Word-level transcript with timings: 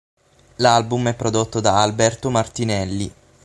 L'album 0.55 1.09
è 1.09 1.13
prodotto 1.13 1.59
da 1.59 1.79
Alberto 1.79 2.31
Martinelli. 2.31 3.13